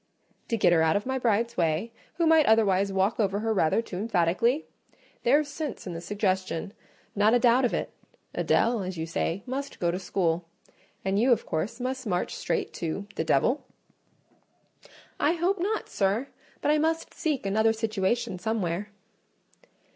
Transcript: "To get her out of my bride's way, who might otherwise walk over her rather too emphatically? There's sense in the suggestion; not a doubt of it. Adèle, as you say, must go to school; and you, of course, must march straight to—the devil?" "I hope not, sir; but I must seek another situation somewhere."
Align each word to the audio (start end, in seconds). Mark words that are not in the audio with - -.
"To 0.47 0.57
get 0.57 0.73
her 0.73 0.81
out 0.81 0.95
of 0.95 1.05
my 1.05 1.19
bride's 1.19 1.55
way, 1.55 1.91
who 2.15 2.25
might 2.25 2.47
otherwise 2.47 2.91
walk 2.91 3.19
over 3.19 3.41
her 3.41 3.53
rather 3.53 3.83
too 3.83 3.97
emphatically? 3.97 4.65
There's 5.21 5.47
sense 5.47 5.85
in 5.85 5.93
the 5.93 6.01
suggestion; 6.01 6.73
not 7.15 7.35
a 7.35 7.39
doubt 7.39 7.65
of 7.65 7.73
it. 7.75 7.91
Adèle, 8.33 8.83
as 8.83 8.97
you 8.97 9.05
say, 9.05 9.43
must 9.45 9.79
go 9.79 9.91
to 9.91 9.99
school; 9.99 10.49
and 11.05 11.19
you, 11.19 11.31
of 11.31 11.45
course, 11.45 11.79
must 11.79 12.07
march 12.07 12.33
straight 12.33 12.73
to—the 12.73 13.23
devil?" 13.23 13.67
"I 15.19 15.33
hope 15.33 15.59
not, 15.59 15.87
sir; 15.87 16.29
but 16.61 16.71
I 16.71 16.79
must 16.79 17.13
seek 17.13 17.45
another 17.45 17.71
situation 17.71 18.39
somewhere." 18.39 18.89